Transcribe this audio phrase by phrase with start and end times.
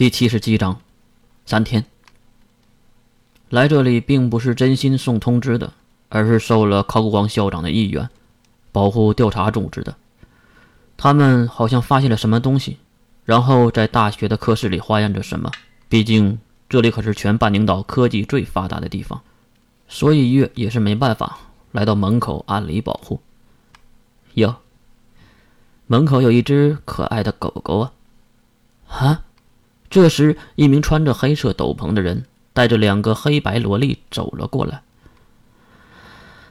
[0.00, 0.80] 第七十七章，
[1.44, 1.84] 三天。
[3.50, 5.74] 来这里并不是真心送通知的，
[6.08, 8.08] 而是受了考古王校长的意愿，
[8.72, 9.94] 保护调查组织的。
[10.96, 12.78] 他们好像发现了什么东西，
[13.26, 15.52] 然后在大学的课室里化验着什么。
[15.90, 19.20] 毕竟这里可是全半宁岛科技最发达的地方，
[19.86, 21.36] 所以月也是没办法
[21.72, 23.20] 来到门口按理保护。
[24.32, 24.56] 哟，
[25.86, 27.92] 门口有一只可爱的狗狗啊！
[28.88, 29.24] 啊！
[29.90, 34.82] 这时，一名穿着黑色斗篷的人带着两个黑白萝莉走了过来。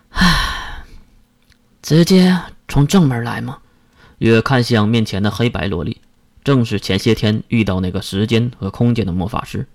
[0.09, 0.83] 唉，
[1.81, 3.59] 直接从正门来吗？
[4.17, 6.01] 月看向面前的黑白萝莉，
[6.43, 9.65] 正是前些天遇到那个时间和空间的魔法师。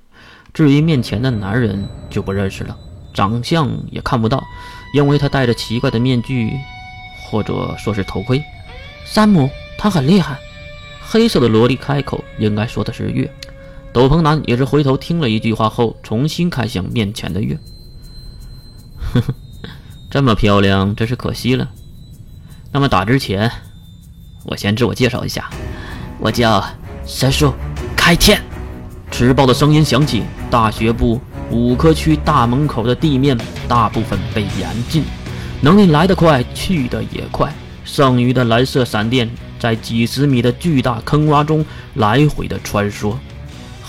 [0.52, 2.78] 至于面前的男人，就不认识了，
[3.14, 4.44] 长相也看不到，
[4.92, 6.52] 因为他戴着奇怪的面具，
[7.22, 8.44] 或者说是头盔。
[9.06, 10.38] 山姆，他很厉害。
[11.00, 13.32] 黑色的萝莉开口，应该说的是月。
[13.94, 17.56] 斗篷男也是回头听了一句话后，重新看向面前的月。
[18.98, 19.34] 呵呵，
[20.10, 21.70] 这么漂亮，真是可惜了。
[22.72, 23.48] 那么打之前，
[24.42, 25.48] 我先自我介绍一下，
[26.18, 26.64] 我叫
[27.06, 27.54] 神树
[27.96, 28.42] 开天。
[29.12, 31.20] 迟爆的声音响起，大学部
[31.52, 35.04] 五科区大门口的地面大部分被严禁，
[35.60, 37.54] 能力来得快，去得也快。
[37.84, 41.64] 剩余的蓝色闪电在几十米的巨大坑洼中
[41.94, 43.14] 来回的穿梭。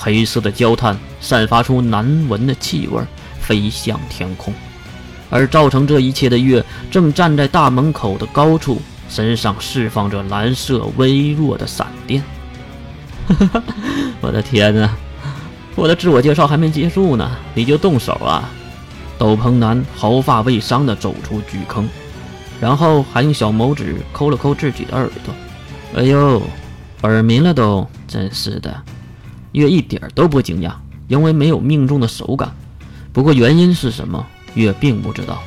[0.05, 3.01] 黑色的焦炭散发出难闻的气味，
[3.41, 4.53] 飞向天空。
[5.31, 12.21] 而造成这一切的月正站在大门口的高处，身上释放着蓝色微弱的闪电。
[14.21, 14.91] 我的天哪！
[15.75, 18.47] 我的自我介绍还没结束呢，你就动手啊！
[19.17, 21.89] 斗篷男毫发未伤地走出巨坑，
[22.61, 25.99] 然后还用小拇指抠了抠自己的耳朵。
[25.99, 26.43] 哎呦，
[27.01, 28.83] 耳鸣了都，真是的。
[29.55, 30.73] 月一点都不惊讶，
[31.07, 32.53] 因为没有命中的手感。
[33.13, 35.41] 不过原因是什么，月并不知道。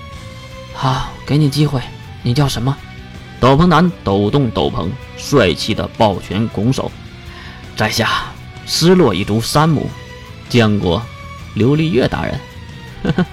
[0.73, 1.83] 好，给你机会，
[2.23, 2.75] 你叫什么？
[3.39, 4.89] 斗篷男抖动斗篷，
[5.19, 6.91] 帅气的抱拳拱手
[7.77, 8.33] ：“在下
[8.65, 9.91] 失落一族山姆，
[10.49, 11.03] 见过
[11.55, 12.41] 琉璃月大人。”
[13.05, 13.27] 呵呵，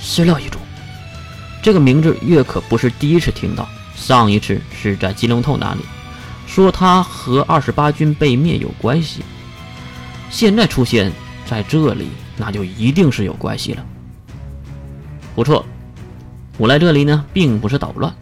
[0.00, 0.58] 失落一族，
[1.62, 5.80] 这个名字月可不是第一次听到，上一次是在金龙头那里，
[6.46, 9.22] 说他和二十八军被灭有关系。
[10.30, 11.10] 现在出现
[11.44, 13.84] 在这里，那就一定是有关系了。
[15.34, 15.66] 不错，
[16.56, 18.14] 我来这里呢，并不是捣乱，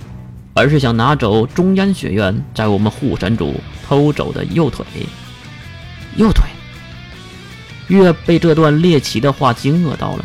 [0.55, 4.85] 而是想拿走中央学院在我们护神组偷走的右腿。
[6.17, 6.49] 右腿？
[7.89, 10.25] 月被这段猎奇的话惊愕到了。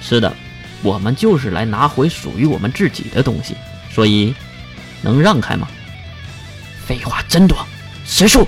[0.00, 0.32] 是的，
[0.82, 3.54] 我们就是来拿回属于我们自己的东西，
[3.92, 4.34] 所以
[5.02, 5.68] 能让开吗？
[6.86, 7.56] 废话真多！
[8.04, 8.46] 神术，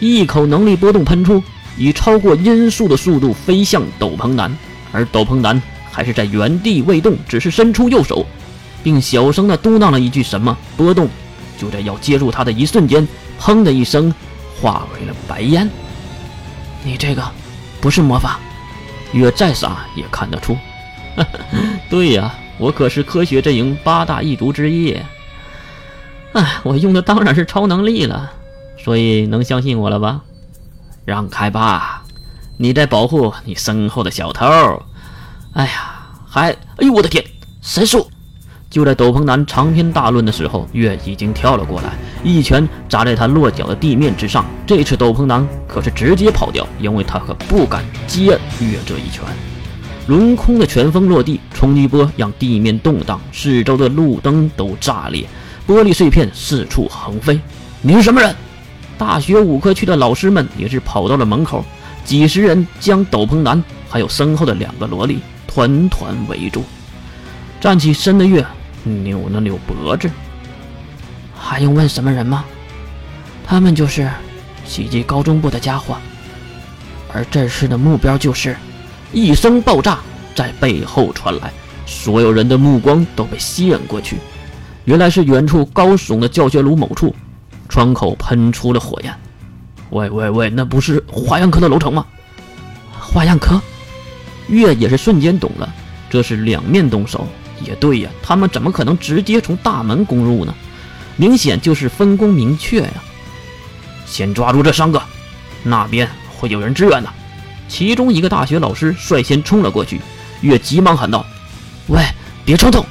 [0.00, 1.42] 一口能力波动喷出。
[1.78, 4.54] 以超过音速的速度飞向斗篷男，
[4.92, 8.26] 而斗篷男还是在原地未动，只是伸出右手，
[8.82, 10.56] 并小声的嘟囔了一句什么。
[10.76, 11.08] 波动
[11.56, 13.06] 就在要接住他的一瞬间，
[13.40, 14.12] 砰的一声，
[14.60, 15.70] 化为了白烟。
[16.82, 17.22] 你这个
[17.80, 18.40] 不是魔法，
[19.12, 20.56] 月再傻也看得出。
[21.88, 24.96] 对呀，我可是科学阵营八大异族之一。
[26.32, 28.30] 哎，我用的当然是超能力了，
[28.82, 30.20] 所以能相信我了吧？
[31.08, 32.02] 让开吧，
[32.58, 34.44] 你在保护你身后的小偷。
[35.54, 36.50] 哎呀，还……
[36.50, 37.24] 哎呦，我的天！
[37.62, 38.06] 神术！
[38.68, 44.44] 就在斗篷男长篇大论的时候，月已经跳了过来，一拳砸在他落脚的地面之上。
[44.66, 49.24] 这次斗篷男可是直接跑掉，因为他可不敢接月这一拳。
[50.08, 55.26] 轮空的拳风落地，冲击波让地面动荡，四周的路灯都炸裂，
[55.66, 57.40] 玻璃碎片四处横飞。
[57.80, 58.36] 你是什么人？
[58.98, 61.64] 大学五科区的老师们也是跑到了门口，
[62.04, 66.64] 几十人将斗篷男还有身后的两个萝莉团团围住。
[67.60, 68.44] 站起身的月
[68.82, 70.10] 扭了扭脖子，
[71.32, 72.44] 还用问什么人吗？
[73.46, 74.10] 他们就是
[74.64, 75.96] 袭击高中部的家伙，
[77.12, 78.56] 而这次的目标就是
[79.12, 79.98] 一声爆炸
[80.34, 81.52] 在背后传来，
[81.86, 84.18] 所有人的目光都被吸引过去，
[84.84, 87.14] 原来是远处高耸的教学楼某处。
[87.68, 89.14] 窗口喷出了火焰，
[89.90, 92.04] 喂喂喂，那不是花样科的楼层吗？
[92.98, 93.60] 花样科，
[94.48, 95.72] 月也是瞬间懂了，
[96.10, 97.26] 这是两面动手。
[97.64, 100.54] 也对呀，他们怎么可能直接从大门攻入呢？
[101.16, 102.92] 明显就是分工明确呀。
[104.06, 105.02] 先抓住这三个，
[105.62, 107.12] 那边会有人支援的。
[107.66, 110.00] 其中一个大学老师率先冲了过去，
[110.40, 111.26] 月急忙喊道
[111.88, 112.00] ：“喂，
[112.44, 112.84] 别冲动！”